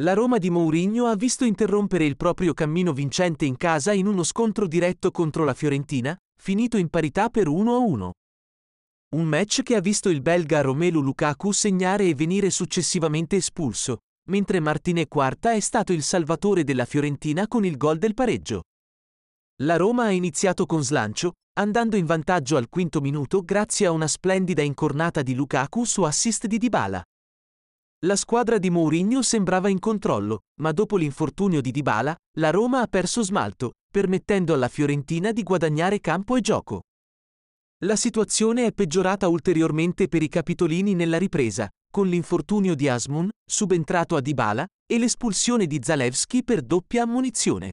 La 0.00 0.12
Roma 0.12 0.38
di 0.38 0.48
Mourinho 0.48 1.06
ha 1.06 1.16
visto 1.16 1.44
interrompere 1.44 2.04
il 2.04 2.16
proprio 2.16 2.54
cammino 2.54 2.92
vincente 2.92 3.46
in 3.46 3.56
casa 3.56 3.92
in 3.92 4.06
uno 4.06 4.22
scontro 4.22 4.68
diretto 4.68 5.10
contro 5.10 5.42
la 5.42 5.54
Fiorentina, 5.54 6.16
finito 6.40 6.76
in 6.76 6.88
parità 6.88 7.30
per 7.30 7.48
1-1. 7.48 8.10
Un 9.16 9.24
match 9.24 9.64
che 9.64 9.74
ha 9.74 9.80
visto 9.80 10.08
il 10.08 10.22
belga 10.22 10.60
Romelu 10.60 11.00
Lukaku 11.00 11.50
segnare 11.50 12.04
e 12.04 12.14
venire 12.14 12.50
successivamente 12.50 13.34
espulso, 13.34 14.02
mentre 14.30 14.60
Martine 14.60 15.08
Quarta 15.08 15.52
è 15.52 15.58
stato 15.58 15.92
il 15.92 16.04
salvatore 16.04 16.62
della 16.62 16.84
Fiorentina 16.84 17.48
con 17.48 17.64
il 17.64 17.76
gol 17.76 17.98
del 17.98 18.14
pareggio. 18.14 18.62
La 19.64 19.74
Roma 19.74 20.04
ha 20.04 20.10
iniziato 20.10 20.64
con 20.64 20.84
slancio, 20.84 21.32
andando 21.58 21.96
in 21.96 22.06
vantaggio 22.06 22.56
al 22.56 22.68
quinto 22.68 23.00
minuto 23.00 23.42
grazie 23.42 23.86
a 23.86 23.90
una 23.90 24.06
splendida 24.06 24.62
incornata 24.62 25.22
di 25.22 25.34
Lukaku 25.34 25.82
su 25.82 26.02
assist 26.02 26.46
di 26.46 26.58
Dybala. 26.58 27.02
La 28.06 28.14
squadra 28.14 28.58
di 28.58 28.70
Mourinho 28.70 29.22
sembrava 29.22 29.68
in 29.68 29.80
controllo, 29.80 30.44
ma 30.60 30.70
dopo 30.70 30.96
l'infortunio 30.96 31.60
di 31.60 31.72
Dybala, 31.72 32.14
la 32.36 32.50
Roma 32.50 32.80
ha 32.80 32.86
perso 32.86 33.24
smalto, 33.24 33.72
permettendo 33.90 34.54
alla 34.54 34.68
Fiorentina 34.68 35.32
di 35.32 35.42
guadagnare 35.42 35.98
campo 35.98 36.36
e 36.36 36.40
gioco. 36.40 36.82
La 37.84 37.96
situazione 37.96 38.66
è 38.66 38.72
peggiorata 38.72 39.26
ulteriormente 39.26 40.06
per 40.06 40.22
i 40.22 40.28
capitolini 40.28 40.94
nella 40.94 41.18
ripresa, 41.18 41.68
con 41.90 42.06
l'infortunio 42.06 42.76
di 42.76 42.88
Asmun, 42.88 43.28
subentrato 43.44 44.14
a 44.14 44.20
Dybala, 44.20 44.64
e 44.86 44.96
l'espulsione 44.96 45.66
di 45.66 45.80
Zalewski 45.82 46.44
per 46.44 46.62
doppia 46.62 47.02
ammonizione. 47.02 47.72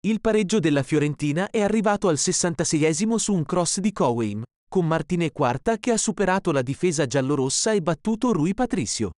Il 0.00 0.20
pareggio 0.20 0.58
della 0.58 0.82
Fiorentina 0.82 1.50
è 1.50 1.60
arrivato 1.60 2.08
al 2.08 2.16
66esimo 2.16 3.14
su 3.14 3.32
un 3.32 3.44
cross 3.44 3.78
di 3.78 3.92
Cowaim, 3.92 4.42
con 4.68 4.88
Martine 4.88 5.30
Quarta 5.30 5.76
che 5.76 5.92
ha 5.92 5.96
superato 5.96 6.50
la 6.50 6.62
difesa 6.62 7.06
giallorossa 7.06 7.70
e 7.70 7.80
battuto 7.80 8.32
Rui 8.32 8.54
Patricio. 8.54 9.12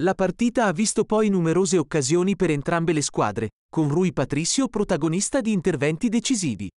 La 0.00 0.14
partita 0.14 0.64
ha 0.64 0.72
visto 0.72 1.04
poi 1.04 1.28
numerose 1.28 1.76
occasioni 1.76 2.34
per 2.34 2.50
entrambe 2.50 2.94
le 2.94 3.02
squadre, 3.02 3.50
con 3.68 3.90
Rui 3.90 4.14
Patricio 4.14 4.68
protagonista 4.68 5.42
di 5.42 5.52
interventi 5.52 6.08
decisivi. 6.08 6.70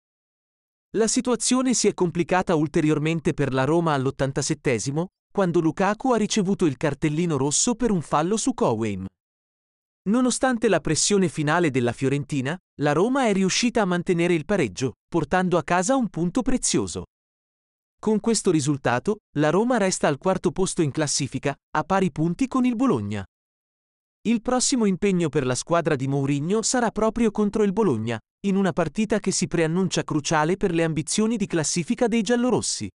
La 0.97 1.07
situazione 1.07 1.73
si 1.73 1.88
è 1.88 1.93
complicata 1.93 2.53
ulteriormente 2.55 3.33
per 3.33 3.53
la 3.53 3.63
Roma 3.63 3.93
all'87 3.93 5.05
quando 5.31 5.61
Lukaku 5.61 6.11
ha 6.11 6.17
ricevuto 6.17 6.65
il 6.65 6.75
cartellino 6.75 7.38
rosso 7.38 7.75
per 7.75 7.91
un 7.91 8.02
fallo 8.02 8.35
su 8.35 8.53
Cowaim. 8.53 9.05
Nonostante 10.09 10.67
la 10.67 10.81
pressione 10.81 11.30
finale 11.30 11.71
della 11.71 11.93
Fiorentina, 11.93 12.58
la 12.81 12.91
Roma 12.91 13.27
è 13.27 13.31
riuscita 13.31 13.81
a 13.81 13.85
mantenere 13.85 14.33
il 14.33 14.43
pareggio, 14.43 14.95
portando 15.08 15.58
a 15.58 15.63
casa 15.63 15.95
un 15.95 16.09
punto 16.09 16.41
prezioso. 16.41 17.05
Con 18.03 18.19
questo 18.19 18.51
risultato, 18.51 19.19
la 19.37 19.49
Roma 19.49 19.77
resta 19.77 20.09
al 20.09 20.17
quarto 20.17 20.51
posto 20.51 20.81
in 20.81 20.91
classifica, 20.91 21.55
a 21.77 21.83
pari 21.85 22.11
punti 22.11 22.49
con 22.49 22.65
il 22.65 22.75
Bologna. 22.75 23.23
Il 24.27 24.41
prossimo 24.41 24.83
impegno 24.83 25.29
per 25.29 25.45
la 25.45 25.55
squadra 25.55 25.95
di 25.95 26.09
Mourinho 26.09 26.61
sarà 26.63 26.91
proprio 26.91 27.31
contro 27.31 27.63
il 27.63 27.71
Bologna, 27.71 28.19
in 28.45 28.57
una 28.57 28.73
partita 28.73 29.21
che 29.21 29.31
si 29.31 29.47
preannuncia 29.47 30.03
cruciale 30.03 30.57
per 30.57 30.73
le 30.73 30.83
ambizioni 30.83 31.37
di 31.37 31.47
classifica 31.47 32.09
dei 32.09 32.23
giallorossi. 32.23 32.89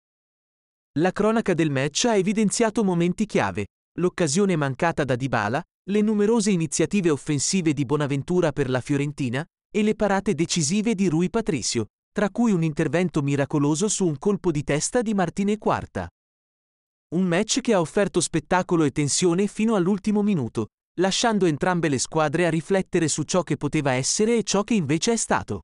La 1.00 1.13
cronaca 1.13 1.53
del 1.53 1.72
match 1.72 2.03
ha 2.03 2.17
evidenziato 2.17 2.83
momenti 2.83 3.25
chiave, 3.25 3.67
l'occasione 4.00 4.58
mancata 4.58 5.05
da 5.05 5.16
Dybala, 5.16 5.63
le 5.89 6.02
numerose 6.02 6.52
iniziative 6.52 7.11
offensive 7.11 7.72
di 7.72 7.85
Bonaventura 7.85 8.52
per 8.52 8.69
la 8.69 8.81
Fiorentina 8.81 9.41
e 9.73 9.83
le 9.83 9.95
parate 9.95 10.33
decisive 10.33 10.95
di 10.95 11.08
Rui 11.08 11.30
Patricio, 11.30 11.85
tra 12.18 12.32
cui 12.32 12.52
un 12.52 12.64
intervento 12.64 13.22
miracoloso 13.22 13.88
su 13.88 14.08
un 14.08 14.18
colpo 14.18 14.50
di 14.50 14.64
testa 14.64 15.04
di 15.04 15.14
Martine 15.14 15.60
Quarta. 15.60 16.08
Un 17.14 17.24
match 17.28 17.62
che 17.62 17.76
ha 17.76 17.80
offerto 17.80 18.22
spettacolo 18.22 18.86
e 18.86 18.92
tensione 18.92 19.46
fino 19.46 19.76
all'ultimo 19.76 20.24
minuto, 20.24 20.69
lasciando 21.00 21.46
entrambe 21.46 21.90
le 21.90 22.00
squadre 22.00 22.47
a 22.47 22.50
riflettere 22.50 23.08
su 23.08 23.22
ciò 23.22 23.44
che 23.44 23.56
poteva 23.56 23.91
essere 23.91 24.36
e 24.36 24.41
ciò 24.41 24.64
che 24.64 24.74
invece 24.74 25.12
è 25.12 25.16
stato. 25.16 25.62